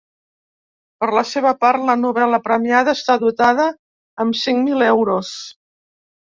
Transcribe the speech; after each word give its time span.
Per 1.03 1.09
la 1.17 1.23
seva 1.31 1.51
part 1.65 1.85
la 1.91 1.97
novel·la 1.99 2.41
premiada 2.49 2.97
està 3.01 3.19
dotada 3.27 3.69
amb 4.27 4.43
cinc 4.47 4.67
mil 4.73 4.89
euros. 4.91 5.39